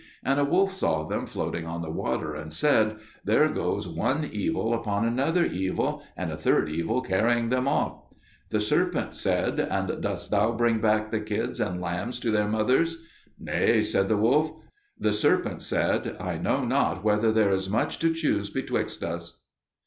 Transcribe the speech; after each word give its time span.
And 0.25 0.39
a 0.39 0.43
wolf 0.43 0.73
saw 0.73 1.07
them 1.07 1.27
floating 1.27 1.67
on 1.67 1.83
the 1.83 1.91
water, 1.91 2.33
and 2.33 2.51
said, 2.51 2.95
'There 3.23 3.49
goes 3.49 3.87
one 3.87 4.27
evil 4.33 4.73
upon 4.73 5.05
another 5.05 5.45
evil, 5.45 6.01
and 6.17 6.31
a 6.31 6.37
third 6.37 6.69
evil 6.69 7.01
carrying 7.03 7.49
them 7.49 7.67
off.' 7.67 7.97
The 8.49 8.59
serpent 8.61 9.13
said, 9.13 9.59
'And 9.59 10.01
dost 10.01 10.31
thou 10.31 10.53
bring 10.53 10.79
back 10.79 11.11
the 11.11 11.19
kids 11.21 11.59
and 11.59 11.79
lambs 11.81 12.19
to 12.21 12.31
their 12.31 12.47
mothers?' 12.47 13.03
'Nay,' 13.37 13.83
said 13.83 14.07
the 14.09 14.17
wolf. 14.17 14.51
The 14.99 15.13
serpent 15.13 15.61
said, 15.61 16.17
'I 16.19 16.37
know 16.39 16.65
not 16.65 17.03
whether 17.03 17.31
there 17.31 17.51
is 17.51 17.69
much 17.69 17.99
to 17.99 18.11
choose 18.11 18.49
betwixt 18.49 19.03
us.'" 19.03 19.43